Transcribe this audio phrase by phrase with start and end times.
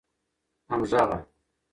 [0.69, 1.17] همږغه